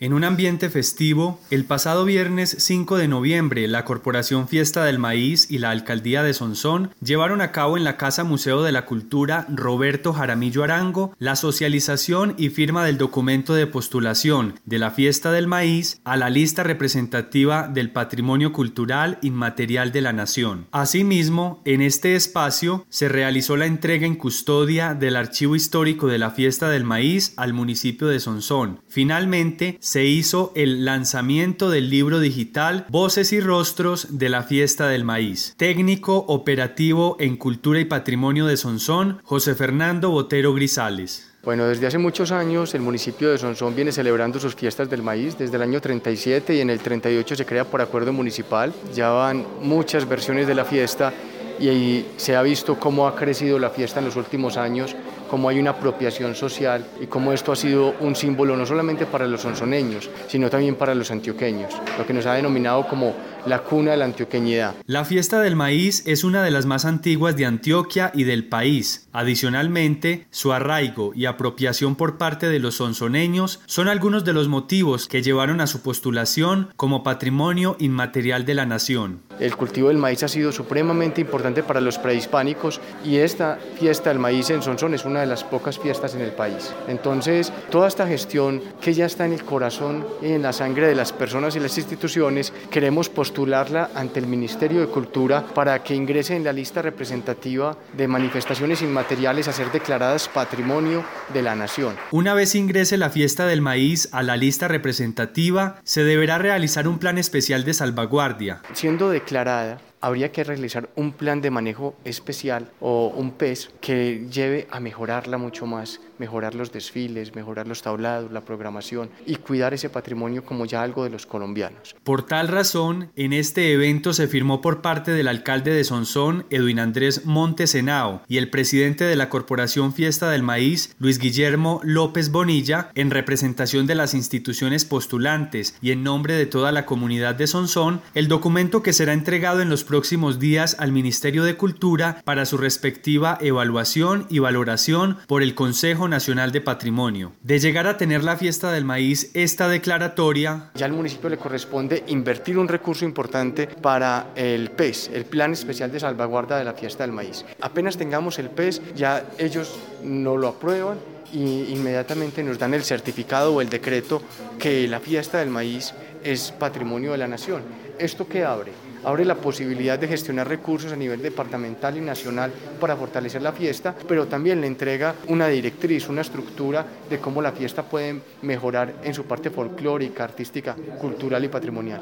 En 0.00 0.12
un 0.12 0.22
ambiente 0.22 0.70
festivo, 0.70 1.40
el 1.50 1.64
pasado 1.64 2.04
viernes 2.04 2.54
5 2.60 2.98
de 2.98 3.08
noviembre, 3.08 3.66
la 3.66 3.84
Corporación 3.84 4.46
Fiesta 4.46 4.84
del 4.84 5.00
Maíz 5.00 5.50
y 5.50 5.58
la 5.58 5.70
Alcaldía 5.70 6.22
de 6.22 6.34
Sonsón 6.34 6.90
llevaron 7.02 7.40
a 7.40 7.50
cabo 7.50 7.76
en 7.76 7.82
la 7.82 7.96
Casa 7.96 8.22
Museo 8.22 8.62
de 8.62 8.70
la 8.70 8.84
Cultura 8.84 9.44
Roberto 9.48 10.12
Jaramillo 10.12 10.62
Arango 10.62 11.16
la 11.18 11.34
socialización 11.34 12.36
y 12.38 12.50
firma 12.50 12.84
del 12.84 12.96
documento 12.96 13.54
de 13.54 13.66
postulación 13.66 14.60
de 14.66 14.78
la 14.78 14.92
Fiesta 14.92 15.32
del 15.32 15.48
Maíz 15.48 16.00
a 16.04 16.16
la 16.16 16.30
lista 16.30 16.62
representativa 16.62 17.66
del 17.66 17.90
patrimonio 17.90 18.52
cultural 18.52 19.18
inmaterial 19.20 19.90
de 19.90 20.02
la 20.02 20.12
nación. 20.12 20.68
Asimismo, 20.70 21.60
en 21.64 21.82
este 21.82 22.14
espacio 22.14 22.86
se 22.88 23.08
realizó 23.08 23.56
la 23.56 23.66
entrega 23.66 24.06
en 24.06 24.14
custodia 24.14 24.94
del 24.94 25.16
archivo 25.16 25.56
histórico 25.56 26.06
de 26.06 26.18
la 26.18 26.30
Fiesta 26.30 26.68
del 26.68 26.84
Maíz 26.84 27.32
al 27.36 27.52
municipio 27.52 28.06
de 28.06 28.20
Sonsón. 28.20 28.78
Finalmente, 28.86 29.76
se 29.88 30.04
hizo 30.04 30.52
el 30.54 30.84
lanzamiento 30.84 31.70
del 31.70 31.88
libro 31.88 32.20
digital 32.20 32.84
Voces 32.90 33.32
y 33.32 33.40
Rostros 33.40 34.18
de 34.18 34.28
la 34.28 34.42
Fiesta 34.42 34.86
del 34.86 35.02
Maíz. 35.02 35.54
Técnico 35.56 36.26
operativo 36.28 37.16
en 37.18 37.38
Cultura 37.38 37.80
y 37.80 37.86
Patrimonio 37.86 38.44
de 38.44 38.58
Sonsón, 38.58 39.18
José 39.24 39.54
Fernando 39.54 40.10
Botero 40.10 40.52
Grisales. 40.52 41.32
Bueno, 41.42 41.64
desde 41.64 41.86
hace 41.86 41.96
muchos 41.96 42.32
años 42.32 42.74
el 42.74 42.82
municipio 42.82 43.30
de 43.30 43.38
Sonsón 43.38 43.74
viene 43.74 43.90
celebrando 43.90 44.38
sus 44.38 44.54
fiestas 44.54 44.90
del 44.90 45.02
maíz 45.02 45.38
desde 45.38 45.56
el 45.56 45.62
año 45.62 45.80
37 45.80 46.54
y 46.54 46.60
en 46.60 46.68
el 46.68 46.80
38 46.80 47.36
se 47.36 47.46
crea 47.46 47.64
por 47.64 47.80
acuerdo 47.80 48.12
municipal. 48.12 48.74
Ya 48.94 49.08
van 49.08 49.46
muchas 49.62 50.06
versiones 50.06 50.46
de 50.46 50.54
la 50.54 50.66
fiesta 50.66 51.14
y 51.58 52.04
se 52.18 52.36
ha 52.36 52.42
visto 52.42 52.78
cómo 52.78 53.08
ha 53.08 53.16
crecido 53.16 53.58
la 53.58 53.70
fiesta 53.70 54.00
en 54.00 54.04
los 54.04 54.16
últimos 54.16 54.58
años 54.58 54.94
cómo 55.28 55.48
hay 55.48 55.58
una 55.58 55.70
apropiación 55.70 56.34
social 56.34 56.84
y 57.00 57.06
cómo 57.06 57.32
esto 57.32 57.52
ha 57.52 57.56
sido 57.56 57.94
un 58.00 58.16
símbolo 58.16 58.56
no 58.56 58.66
solamente 58.66 59.06
para 59.06 59.26
los 59.26 59.42
sonsoneños, 59.42 60.10
sino 60.26 60.50
también 60.50 60.74
para 60.74 60.94
los 60.94 61.10
antioqueños, 61.10 61.74
lo 61.96 62.06
que 62.06 62.12
nos 62.12 62.26
ha 62.26 62.34
denominado 62.34 62.88
como 62.88 63.14
la 63.48 63.62
cuna 63.62 63.92
de 63.92 63.96
la 63.96 64.04
antioqueñidad. 64.04 64.74
La 64.86 65.04
fiesta 65.04 65.40
del 65.40 65.56
maíz 65.56 66.02
es 66.06 66.24
una 66.24 66.42
de 66.42 66.50
las 66.50 66.66
más 66.66 66.84
antiguas 66.84 67.36
de 67.36 67.46
Antioquia 67.46 68.10
y 68.14 68.24
del 68.24 68.48
país. 68.48 69.08
Adicionalmente, 69.12 70.26
su 70.30 70.52
arraigo 70.52 71.12
y 71.14 71.26
apropiación 71.26 71.96
por 71.96 72.18
parte 72.18 72.48
de 72.48 72.58
los 72.58 72.76
sonsoneños 72.76 73.60
son 73.66 73.88
algunos 73.88 74.24
de 74.24 74.32
los 74.32 74.48
motivos 74.48 75.08
que 75.08 75.22
llevaron 75.22 75.60
a 75.60 75.66
su 75.66 75.82
postulación 75.82 76.68
como 76.76 77.02
patrimonio 77.02 77.76
inmaterial 77.78 78.44
de 78.44 78.54
la 78.54 78.66
nación. 78.66 79.22
El 79.40 79.56
cultivo 79.56 79.88
del 79.88 79.98
maíz 79.98 80.22
ha 80.22 80.28
sido 80.28 80.52
supremamente 80.52 81.20
importante 81.20 81.62
para 81.62 81.80
los 81.80 81.98
prehispánicos 81.98 82.80
y 83.04 83.16
esta 83.16 83.58
fiesta 83.78 84.10
del 84.10 84.18
maíz 84.18 84.50
en 84.50 84.62
Sonsón 84.62 84.94
es 84.94 85.04
una 85.04 85.20
de 85.20 85.26
las 85.26 85.44
pocas 85.44 85.78
fiestas 85.78 86.14
en 86.14 86.22
el 86.22 86.32
país. 86.32 86.72
Entonces, 86.88 87.52
toda 87.70 87.88
esta 87.88 88.06
gestión 88.06 88.60
que 88.80 88.94
ya 88.94 89.06
está 89.06 89.26
en 89.26 89.32
el 89.32 89.44
corazón 89.44 90.06
y 90.22 90.32
en 90.32 90.42
la 90.42 90.52
sangre 90.52 90.88
de 90.88 90.94
las 90.94 91.12
personas 91.12 91.54
y 91.54 91.60
las 91.60 91.76
instituciones, 91.78 92.52
queremos 92.70 93.08
postularla 93.38 93.90
ante 93.94 94.18
el 94.18 94.26
Ministerio 94.26 94.80
de 94.80 94.88
Cultura 94.88 95.44
para 95.54 95.84
que 95.84 95.94
ingrese 95.94 96.34
en 96.34 96.42
la 96.42 96.52
lista 96.52 96.82
representativa 96.82 97.76
de 97.96 98.08
manifestaciones 98.08 98.82
inmateriales 98.82 99.46
a 99.46 99.52
ser 99.52 99.70
declaradas 99.70 100.26
patrimonio 100.26 101.04
de 101.32 101.42
la 101.42 101.54
nación. 101.54 101.94
Una 102.10 102.34
vez 102.34 102.56
ingrese 102.56 102.96
la 102.96 103.10
fiesta 103.10 103.46
del 103.46 103.60
maíz 103.60 104.08
a 104.10 104.24
la 104.24 104.36
lista 104.36 104.66
representativa, 104.66 105.76
se 105.84 106.02
deberá 106.02 106.38
realizar 106.38 106.88
un 106.88 106.98
plan 106.98 107.16
especial 107.16 107.64
de 107.64 107.74
salvaguardia. 107.74 108.60
Siendo 108.72 109.08
declarada 109.08 109.78
habría 110.00 110.32
que 110.32 110.44
realizar 110.44 110.88
un 110.96 111.12
plan 111.12 111.40
de 111.40 111.50
manejo 111.50 111.94
especial 112.04 112.70
o 112.80 113.12
un 113.14 113.32
PES 113.32 113.70
que 113.80 114.26
lleve 114.30 114.66
a 114.70 114.80
mejorarla 114.80 115.38
mucho 115.38 115.66
más, 115.66 116.00
mejorar 116.18 116.54
los 116.54 116.72
desfiles, 116.72 117.34
mejorar 117.34 117.66
los 117.66 117.82
tablados, 117.82 118.32
la 118.32 118.42
programación 118.42 119.10
y 119.26 119.36
cuidar 119.36 119.74
ese 119.74 119.90
patrimonio 119.90 120.44
como 120.44 120.66
ya 120.66 120.82
algo 120.82 121.04
de 121.04 121.10
los 121.10 121.26
colombianos. 121.26 121.96
Por 122.04 122.24
tal 122.26 122.48
razón, 122.48 123.10
en 123.16 123.32
este 123.32 123.72
evento 123.72 124.12
se 124.12 124.28
firmó 124.28 124.60
por 124.60 124.82
parte 124.82 125.12
del 125.12 125.28
alcalde 125.28 125.72
de 125.72 125.84
Sonsón, 125.84 126.46
Edwin 126.50 126.80
Andrés 126.80 127.24
Montesenao, 127.24 128.22
y 128.28 128.38
el 128.38 128.50
presidente 128.50 129.04
de 129.04 129.16
la 129.16 129.28
Corporación 129.28 129.92
Fiesta 129.92 130.30
del 130.30 130.42
Maíz, 130.42 130.94
Luis 130.98 131.18
Guillermo 131.18 131.80
López 131.82 132.30
Bonilla, 132.30 132.90
en 132.94 133.10
representación 133.10 133.86
de 133.86 133.94
las 133.94 134.14
instituciones 134.14 134.84
postulantes 134.84 135.76
y 135.80 135.92
en 135.92 136.02
nombre 136.02 136.34
de 136.34 136.46
toda 136.46 136.72
la 136.72 136.86
comunidad 136.86 137.34
de 137.34 137.46
Sonsón, 137.46 138.00
el 138.14 138.28
documento 138.28 138.82
que 138.82 138.92
será 138.92 139.12
entregado 139.12 139.60
en 139.60 139.70
los 139.70 139.84
próximos 139.88 140.38
días 140.38 140.76
al 140.78 140.92
Ministerio 140.92 141.42
de 141.44 141.56
Cultura 141.56 142.20
para 142.24 142.44
su 142.44 142.58
respectiva 142.58 143.38
evaluación 143.40 144.26
y 144.28 144.38
valoración 144.38 145.16
por 145.26 145.42
el 145.42 145.54
Consejo 145.54 146.08
Nacional 146.08 146.52
de 146.52 146.60
Patrimonio. 146.60 147.32
De 147.42 147.58
llegar 147.58 147.86
a 147.86 147.96
tener 147.96 148.22
la 148.22 148.36
fiesta 148.36 148.70
del 148.70 148.84
maíz 148.84 149.30
esta 149.32 149.66
declaratoria, 149.68 150.70
ya 150.74 150.84
al 150.84 150.92
municipio 150.92 151.30
le 151.30 151.38
corresponde 151.38 152.04
invertir 152.08 152.58
un 152.58 152.68
recurso 152.68 153.06
importante 153.06 153.66
para 153.66 154.28
el 154.36 154.70
PES, 154.70 155.10
el 155.14 155.24
Plan 155.24 155.52
Especial 155.52 155.90
de 155.90 156.00
Salvaguarda 156.00 156.58
de 156.58 156.64
la 156.64 156.74
Fiesta 156.74 157.04
del 157.04 157.12
Maíz. 157.12 157.46
Apenas 157.62 157.96
tengamos 157.96 158.38
el 158.38 158.50
PES, 158.50 158.94
ya 158.94 159.24
ellos 159.38 159.78
no 160.04 160.36
lo 160.36 160.48
aprueban 160.48 160.98
y 161.32 161.72
inmediatamente 161.72 162.42
nos 162.42 162.58
dan 162.58 162.74
el 162.74 162.84
certificado 162.84 163.54
o 163.54 163.60
el 163.62 163.70
decreto 163.70 164.22
que 164.58 164.86
la 164.86 165.00
fiesta 165.00 165.38
del 165.38 165.48
maíz 165.50 165.94
es 166.22 166.52
patrimonio 166.52 167.12
de 167.12 167.18
la 167.18 167.28
nación. 167.28 167.62
¿Esto 167.98 168.28
qué 168.28 168.44
abre? 168.44 168.72
Abre 169.04 169.24
la 169.24 169.36
posibilidad 169.36 169.98
de 169.98 170.08
gestionar 170.08 170.48
recursos 170.48 170.92
a 170.92 170.96
nivel 170.96 171.22
departamental 171.22 171.96
y 171.96 172.00
nacional 172.00 172.52
para 172.80 172.96
fortalecer 172.96 173.42
la 173.42 173.52
fiesta, 173.52 173.94
pero 174.06 174.26
también 174.26 174.60
le 174.60 174.66
entrega 174.66 175.14
una 175.28 175.48
directriz, 175.48 176.08
una 176.08 176.22
estructura 176.22 176.86
de 177.08 177.18
cómo 177.18 177.42
la 177.42 177.52
fiesta 177.52 177.82
puede 177.82 178.20
mejorar 178.42 178.94
en 179.04 179.14
su 179.14 179.24
parte 179.24 179.50
folclórica, 179.50 180.24
artística, 180.24 180.76
cultural 181.00 181.44
y 181.44 181.48
patrimonial. 181.48 182.00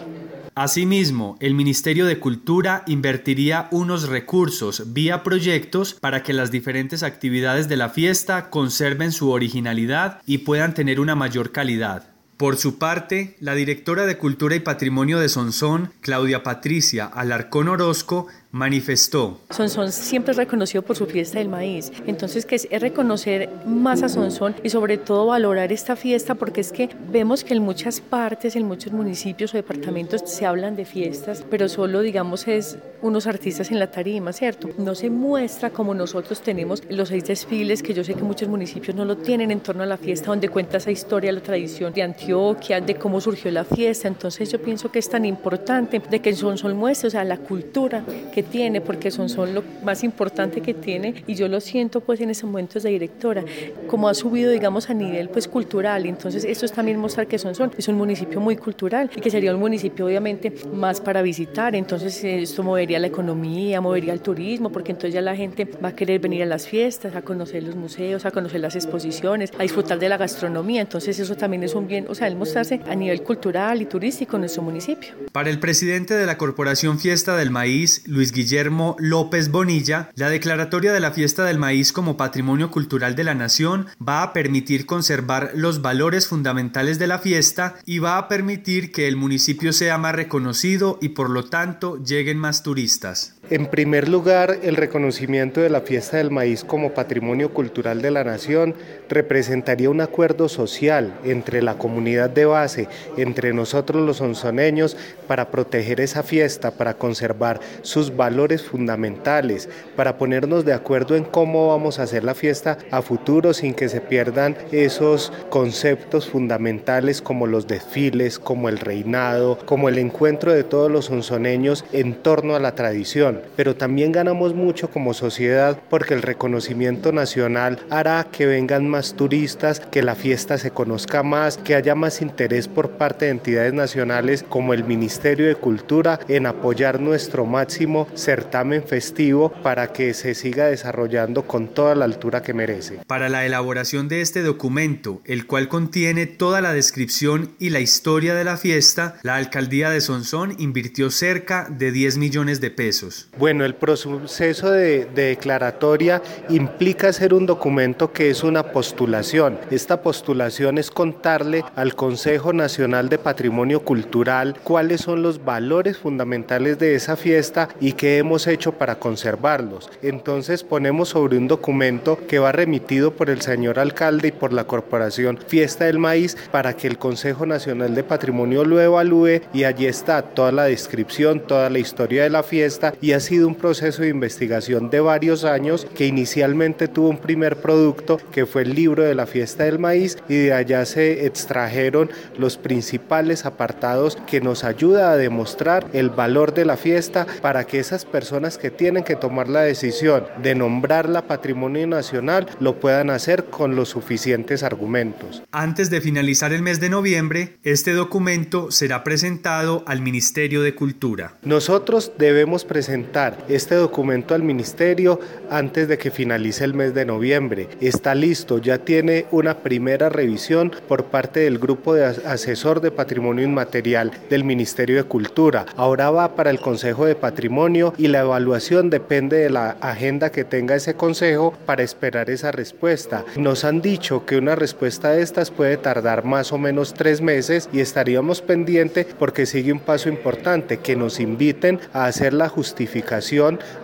Asimismo, 0.55 1.37
el 1.41 1.53
Ministerio 1.55 2.07
de 2.07 2.19
Cultura 2.19 2.83
invertiría 2.87 3.69
unos 3.73 4.09
recursos 4.09 4.95
vía 4.95 5.23
proyectos 5.23 5.93
para 5.95 6.23
que 6.23 6.33
las 6.33 6.51
diferentes 6.51 7.03
actividades 7.03 7.69
de 7.69 7.77
la 7.77 7.91
fiesta 7.91 8.49
conserven 8.49 9.13
su 9.13 9.31
originalidad 9.31 10.23
y 10.25 10.39
puedan 10.39 10.73
tener 10.73 10.99
una 10.99 11.15
mayor 11.15 11.53
calidad. 11.53 12.16
Por 12.37 12.59
su 12.59 12.79
parte, 12.79 13.35
la 13.41 13.55
directora 13.55 14.05
de 14.05 14.19
Cultura 14.19 14.55
y 14.55 14.61
Patrimonio 14.61 15.19
de 15.19 15.31
Sonsón, 15.31 15.93
Claudia 16.03 16.43
Patricia 16.43 17.07
Alarcón 17.07 17.69
Orozco, 17.69 18.27
manifestó. 18.51 19.41
Sonsón 19.51 19.93
siempre 19.93 20.33
es 20.33 20.37
reconocido 20.37 20.83
por 20.83 20.97
su 20.97 21.07
fiesta 21.07 21.39
del 21.39 21.49
maíz, 21.49 21.93
entonces 22.07 22.47
que 22.47 22.57
es 22.57 22.69
reconocer 22.81 23.51
más 23.67 24.03
a 24.03 24.09
Sonsón 24.09 24.55
y 24.63 24.71
sobre 24.71 24.99
todo 24.99 25.27
valorar 25.27 25.73
esta 25.73 25.97
fiesta 25.97 26.35
porque 26.35 26.61
es 26.61 26.73
que 26.73 26.89
vemos 27.11 27.45
que 27.45 27.55
en 27.55 27.63
muchas 27.63 28.01
partes, 28.01 28.57
en 28.57 28.67
muchos 28.67 28.93
municipios 28.93 29.53
o 29.53 29.57
departamentos 29.57 30.23
se 30.25 30.47
hablan 30.47 30.77
de 30.77 30.85
fiestas, 30.85 31.45
pero 31.51 31.69
solo 31.69 32.01
digamos 32.01 32.49
es 32.49 32.79
unos 33.03 33.27
artistas 33.27 33.71
en 33.71 33.79
la 33.79 33.91
tarima, 33.91 34.33
¿cierto? 34.33 34.71
No 34.79 34.95
se 34.95 35.11
muestra 35.11 35.71
como 35.71 35.95
nosotros 35.95 36.41
tenemos 36.41 36.83
los 36.89 37.09
seis 37.09 37.25
desfiles 37.25 37.83
que 37.83 37.95
yo 37.95 38.05
sé 38.05 38.15
que 38.15 38.23
muchos 38.23 38.49
municipios 38.49 38.97
no 38.97 39.05
lo 39.05 39.17
tienen 39.19 39.51
en 39.51 39.61
torno 39.61 39.83
a 39.83 39.87
la 39.87 39.97
fiesta 39.97 40.27
donde 40.27 40.49
cuenta 40.49 40.79
esa 40.79 40.91
historia, 40.91 41.33
la 41.33 41.43
tradición 41.43 41.93
de 41.93 42.03
Antioquia, 42.03 42.81
de 42.81 42.95
cómo 42.95 43.21
surgió 43.21 43.51
la 43.51 43.65
fiesta, 43.65 44.09
entonces 44.09 44.51
yo 44.51 44.61
pienso 44.61 44.91
que 44.91 44.99
es 44.99 45.09
tan 45.09 45.25
importante 45.25 46.01
de 46.11 46.21
que 46.21 46.35
Sonsón 46.35 46.77
muestre, 46.77 47.09
o 47.09 47.11
sea, 47.11 47.25
la 47.25 47.39
cultura 47.39 48.05
que 48.37 48.43
tiene, 48.43 48.83
porque 48.83 49.11
son, 49.11 49.31
son 49.31 49.55
lo 49.55 49.65
más 49.83 50.05
importante 50.05 50.61
que 50.61 50.75
tiene 50.75 51.25
y 51.27 51.37
yo 51.37 51.49
lo 51.49 51.59
siento 51.59 52.03
pues 52.03 52.21
en 52.21 52.29
ese 52.29 52.45
momento 52.45 52.79
de 52.79 52.91
directora, 52.91 53.43
como 53.87 54.11
ha 54.11 54.15
subido 54.15 54.51
digamos 54.51 54.91
a 54.91 54.93
nivel 54.93 55.31
pues 55.31 55.49
cultural, 55.49 56.05
entonces 56.05 56.45
esto 56.45 56.67
es 56.67 56.73
también 56.73 56.99
mostrar 56.99 57.29
que 57.29 57.39
son, 57.39 57.55
son 57.55 57.73
es 57.79 57.89
un 57.89 57.95
municipio 57.95 58.39
muy 58.39 58.57
cultural 58.57 59.11
y 59.17 59.23
que 59.23 59.31
sería 59.31 59.55
un 59.55 59.61
municipio 59.61 60.05
obviamente 60.05 60.53
más 60.75 61.01
para 61.01 61.23
visitar, 61.23 61.75
entonces 61.75 62.23
esto 62.25 62.63
movería 62.63 62.99
la 62.99 63.07
economía, 63.07 63.81
movería 63.81 64.13
el 64.13 64.21
turismo, 64.21 64.71
porque 64.71 64.93
entonces 64.93 65.15
ya 65.15 65.23
la 65.23 65.35
gente 65.35 65.67
va 65.83 65.89
a 65.89 65.97
querer 65.97 66.21
venir 66.21 66.43
a 66.43 66.47
las 66.47 66.69
fiestas, 66.69 67.17
a 67.17 67.23
conocer 67.23 67.63
los 67.63 67.75
museos, 67.75 68.27
a 68.27 68.33
conocer 68.33 68.61
las 68.61 68.77
exposiciones, 68.77 69.51
a 69.59 69.63
disfrutar 69.63 69.99
de 69.99 70.11
la 70.11 70.19
gastronomía, 70.19 70.83
entonces 70.83 71.19
eso 71.19 71.37
también 71.37 71.63
es 71.63 71.75
un 71.75 71.89
bien, 71.89 72.05
o 72.07 72.15
sea, 72.15 72.27
el 72.27 72.37
mostrarse 72.37 72.83
a 72.87 72.95
nivel 72.95 73.23
cultural 73.23 73.81
y 73.81 73.87
turístico 73.87 74.37
en 74.37 74.41
nuestro 74.41 74.63
municipio. 74.63 75.15
Para 75.33 75.49
el 75.49 75.59
presidente 75.59 76.13
de 76.13 76.27
la 76.27 76.37
Corporación 76.37 76.99
Fiesta 76.99 77.35
del 77.35 77.51
Maíz, 77.51 78.03
Luis 78.07 78.26
Guillermo 78.33 78.97
López 78.99 79.51
Bonilla, 79.51 80.11
la 80.15 80.29
declaratoria 80.29 80.93
de 80.93 81.01
la 81.01 81.13
fiesta 81.13 81.45
del 81.45 81.59
maíz 81.59 81.93
como 81.93 82.17
patrimonio 82.17 82.71
cultural 82.71 83.15
de 83.15 83.25
la 83.25 83.35
nación 83.35 83.87
va 84.07 84.23
a 84.23 84.33
permitir 84.33 84.87
conservar 84.87 85.53
los 85.55 85.83
valores 85.83 86.27
fundamentales 86.27 86.99
de 86.99 87.07
la 87.07 87.19
fiesta 87.19 87.77
y 87.85 87.99
va 87.99 88.19
a 88.19 88.29
permitir 88.29 88.93
que 88.93 89.09
el 89.09 89.17
municipio 89.17 89.73
sea 89.73 89.99
más 89.99 90.15
reconocido 90.15 90.99
y 91.01 91.11
por 91.11 91.31
lo 91.31 91.45
tanto 91.45 92.03
lleguen 92.03 92.39
más 92.39 92.63
turistas. 92.63 93.36
En 93.49 93.67
primer 93.67 94.09
lugar, 94.09 94.59
el 94.65 94.75
reconocimiento 94.75 95.61
de 95.61 95.71
la 95.71 95.81
fiesta 95.81 96.17
del 96.17 96.33
maíz 96.33 96.65
como 96.65 96.95
patrimonio 96.95 97.55
cultural 97.55 98.03
de 98.03 98.11
la 98.11 98.25
nación 98.25 98.75
representaría 99.09 99.89
un 99.89 100.01
acuerdo 100.01 100.49
social 100.49 101.17
entre 101.23 101.63
la 101.63 101.79
comunidad 101.79 102.29
de 102.29 102.45
base, 102.45 102.89
entre 103.17 103.53
nosotros 103.53 104.05
los 104.05 104.21
onzoneños, 104.21 104.97
para 105.29 105.53
proteger 105.53 106.01
esa 106.01 106.25
fiesta, 106.25 106.73
para 106.73 106.95
conservar 106.95 107.61
sus 107.83 108.17
valores 108.17 108.63
fundamentales, 108.63 109.69
para 109.95 110.19
ponernos 110.19 110.65
de 110.65 110.73
acuerdo 110.73 111.15
en 111.15 111.23
cómo 111.23 111.69
vamos 111.69 112.01
a 112.01 112.03
hacer 112.03 112.25
la 112.25 112.35
fiesta 112.35 112.79
a 112.91 113.01
futuro 113.01 113.55
sin 113.55 113.75
que 113.75 113.89
se 113.89 114.01
pierdan 114.01 114.57
esos 114.73 115.33
conceptos 115.51 116.29
fundamentales 116.29 117.23
como 117.23 117.47
los 117.47 117.69
desfiles, 117.69 118.41
como 118.41 118.69
el 118.69 118.81
reinado, 118.81 119.57
como 119.67 119.89
el 119.89 119.99
encuentro 119.99 120.53
de 120.53 120.65
todos 120.65 120.91
los 120.91 121.11
onzoneños 121.11 121.85
en 121.93 122.15
torno 122.15 122.57
a 122.57 122.61
la 122.61 122.75
tradición 122.75 123.36
pero 123.57 123.77
también 123.77 124.13
ganamos 124.13 124.55
mucho 124.55 124.91
como 124.91 125.15
sociedad 125.15 125.79
porque 125.89 126.15
el 126.15 126.23
reconocimiento 126.23 127.13
nacional 127.13 127.81
hará 127.91 128.29
que 128.31 128.47
vengan 128.47 128.89
más 128.89 129.15
turistas, 129.15 129.81
que 129.81 130.03
la 130.03 130.15
fiesta 130.15 130.59
se 130.59 130.71
conozca 130.71 131.23
más, 131.23 131.59
que 131.59 131.75
haya 131.75 131.95
más 131.95 132.23
interés 132.23 132.69
por 132.69 132.91
parte 132.91 133.27
de 133.27 133.33
entidades 133.33 133.73
nacionales 133.73 134.45
como 134.49 134.75
el 134.75 134.85
Ministerio 134.85 135.47
de 135.47 135.55
Cultura 135.55 136.21
en 136.29 136.47
apoyar 136.47 137.01
nuestro 137.01 137.47
máximo 137.47 138.09
certamen 138.15 138.83
festivo 138.83 139.53
para 139.63 139.93
que 139.93 140.15
se 140.15 140.35
siga 140.35 140.67
desarrollando 140.67 141.47
con 141.47 141.69
toda 141.69 141.95
la 141.95 142.05
altura 142.05 142.43
que 142.43 142.55
merece. 142.55 143.01
Para 143.07 143.29
la 143.29 143.45
elaboración 143.45 144.09
de 144.09 144.21
este 144.21 144.43
documento, 144.43 145.21
el 145.25 145.47
cual 145.47 145.69
contiene 145.69 146.27
toda 146.27 146.61
la 146.61 146.73
descripción 146.73 147.55
y 147.59 147.71
la 147.71 147.81
historia 147.81 148.35
de 148.35 148.45
la 148.45 148.57
fiesta, 148.57 149.17
la 149.23 149.37
alcaldía 149.37 149.91
de 149.91 150.01
Sonsón 150.01 150.55
invirtió 150.59 151.11
cerca 151.11 151.67
de 151.71 151.93
10 151.93 152.19
millones 152.19 152.61
de 152.61 152.71
pesos. 152.71 153.26
Bueno, 153.39 153.67
el 153.67 153.75
proceso 153.75 154.71
de, 154.71 155.05
declaratoria 155.05 156.23
implica 156.49 157.09
hacer 157.09 157.35
un 157.35 157.45
documento 157.45 158.11
que 158.11 158.31
es 158.31 158.43
una 158.43 158.63
postulación. 158.73 159.59
Esta 159.71 160.01
postulación 160.01 160.79
es 160.79 160.91
contarle 160.91 161.63
al 161.75 161.95
Consejo 161.95 162.55
Nacional 162.55 163.11
de 163.11 163.19
Patrimonio 163.19 163.81
Cultural 163.81 164.57
cuáles 164.65 165.03
son 165.03 165.23
los 165.23 165.45
valores 165.45 165.99
fundamentales 165.99 166.79
de 166.79 166.95
esa 166.95 167.15
fiesta 167.15 167.69
y 167.79 167.93
qué 167.93 168.17
hemos 168.17 168.47
hecho 168.47 168.73
para 168.73 168.99
conservarlos. 168.99 169.91
Entonces 170.01 170.65
ponemos 170.65 171.11
sobre 171.11 171.37
un 171.37 171.47
documento 171.47 172.19
que 172.27 172.39
va 172.39 172.53
remitido 172.53 173.11
por 173.11 173.29
el 173.29 173.43
señor 173.43 173.79
alcalde 173.79 174.29
y 174.29 174.33
por 174.33 174.55
la 174.55 174.65
corporación 174.65 175.39
Fiesta 175.47 175.85
del 175.85 175.99
Maíz 175.99 176.39
para 176.51 176.75
que 176.75 176.87
el 176.87 176.97
Consejo 176.97 177.45
Nacional 177.45 177.95
de 177.95 178.03
Patrimonio 178.03 178.65
lo 178.65 178.81
evalúe 178.81 179.43
y 179.53 179.65
allí 179.65 179.85
está 179.85 180.23
toda 180.23 180.53
la 180.53 180.65
descripción, 180.65 181.41
toda 181.41 181.69
la 181.69 181.81
historia 181.81 182.23
de 182.23 182.31
la 182.31 182.43
fiesta 182.43 182.95
y 183.03 183.13
ha 183.13 183.26
sido 183.27 183.49
un 183.49 183.57
proceso 183.57 184.03
de 184.03 184.09
investigación 184.09 184.89
de 184.89 185.01
varios 185.01 185.45
años 185.45 185.87
que 185.97 186.07
inicialmente 186.07 186.87
tuvo 186.87 187.09
un 187.09 187.19
primer 187.19 187.57
producto 187.57 188.19
que 188.31 188.47
fue 188.47 188.63
el 188.63 188.75
libro 188.75 189.03
de 189.03 189.17
la 189.17 189.27
fiesta 189.27 189.65
del 189.65 189.81
maíz 189.81 190.17
y 190.29 190.37
de 190.37 190.53
allá 190.53 190.87
se 190.87 191.27
extrajeron 191.27 192.09
los 192.39 192.57
principales 192.57 193.45
apartados 193.45 194.17
que 194.29 194.41
nos 194.41 194.63
ayuda 194.63 195.11
a 195.11 195.17
demostrar 195.17 195.89
el 195.93 196.11
valor 196.11 196.55
de 196.55 196.65
la 196.65 196.77
fiesta 196.77 197.27
para 197.43 197.65
que 197.65 197.81
esas 197.81 198.05
personas 198.05 198.59
que 198.59 198.71
tienen 198.71 199.03
que 199.03 199.17
tomar 199.17 199.49
la 199.49 199.63
decisión 199.63 200.25
de 200.41 200.55
nombrarla 200.55 201.27
patrimonio 201.27 201.87
nacional 201.87 202.47
lo 202.61 202.79
puedan 202.79 203.11
hacer 203.11 203.47
con 203.47 203.75
los 203.75 203.89
suficientes 203.89 204.63
argumentos. 204.63 205.43
Antes 205.51 205.91
de 205.91 206.01
finalizar 206.01 206.53
el 206.53 206.63
mes 206.63 206.79
de 206.79 206.91
noviembre, 206.91 207.59
este 207.65 207.93
documento 207.93 208.71
será 208.71 209.03
presentado 209.03 209.83
al 209.87 210.01
Ministerio 210.01 210.63
de 210.63 210.77
Cultura. 210.77 211.35
Nosotros 211.43 212.13
debemos 212.19 212.65
presentar 212.65 213.16
este 213.49 213.77
documento 213.77 214.35
al 214.35 214.43
ministerio 214.43 215.19
antes 215.49 215.89
de 215.89 215.97
que 215.97 216.11
finalice 216.11 216.65
el 216.65 216.75
mes 216.75 216.93
de 216.93 217.07
noviembre. 217.07 217.69
Está 217.81 218.15
listo, 218.15 218.59
ya 218.59 218.77
tiene 218.77 219.25
una 219.31 219.59
primera 219.59 220.11
revisión 220.11 220.71
por 220.87 221.05
parte 221.05 221.41
del 221.41 221.59
grupo 221.59 221.95
de 221.95 222.05
asesor 222.05 222.83
de 222.83 222.91
patrimonio 222.91 223.43
inmaterial 223.43 224.11
del 224.29 224.45
Ministerio 224.45 224.97
de 224.97 225.05
Cultura. 225.05 225.65
Ahora 225.77 226.11
va 226.11 226.37
para 226.37 226.51
el 226.51 226.61
Consejo 226.61 227.07
de 227.07 227.15
Patrimonio 227.15 227.95
y 227.97 228.09
la 228.09 228.21
evaluación 228.21 228.91
depende 228.91 229.39
de 229.39 229.49
la 229.49 229.77
agenda 229.81 230.31
que 230.31 230.45
tenga 230.45 230.75
ese 230.75 230.95
consejo 230.95 231.55
para 231.65 231.83
esperar 231.83 232.29
esa 232.29 232.53
respuesta. 232.53 233.25
Nos 233.37 233.65
han 233.65 233.81
dicho 233.81 234.27
que 234.27 234.37
una 234.37 234.57
respuesta 234.57 235.13
de 235.13 235.23
estas 235.23 235.51
puede 235.51 235.79
tardar 235.79 236.25
más 236.25 236.53
o 236.53 236.59
menos 236.59 236.93
tres 236.93 237.23
meses 237.23 237.71
y 237.73 237.81
estaríamos 237.81 238.43
pendientes 238.43 239.07
porque 239.19 239.47
sigue 239.47 239.73
un 239.73 239.81
paso 239.81 240.11
importante, 240.11 240.79
que 240.79 240.97
nos 240.97 241.19
inviten 241.19 241.81
a 241.95 242.05
hacer 242.05 242.35
la 242.35 242.51
justificación 242.51 242.96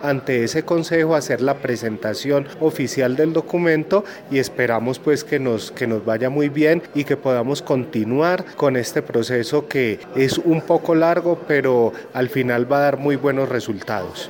ante 0.01 0.43
ese 0.43 0.63
consejo, 0.63 1.15
hacer 1.15 1.41
la 1.41 1.55
presentación 1.55 2.47
oficial 2.59 3.15
del 3.15 3.33
documento 3.33 4.03
y 4.31 4.39
esperamos 4.39 4.99
pues 4.99 5.23
que 5.23 5.39
nos, 5.39 5.71
que 5.71 5.87
nos 5.87 6.05
vaya 6.05 6.29
muy 6.29 6.49
bien 6.49 6.81
y 6.95 7.03
que 7.03 7.17
podamos 7.17 7.61
continuar 7.61 8.45
con 8.55 8.77
este 8.77 9.01
proceso 9.01 9.67
que 9.67 9.99
es 10.15 10.37
un 10.37 10.61
poco 10.61 10.95
largo, 10.95 11.39
pero 11.47 11.93
al 12.13 12.29
final 12.29 12.71
va 12.71 12.77
a 12.77 12.81
dar 12.81 12.97
muy 12.97 13.15
buenos 13.15 13.49
resultados. 13.49 14.29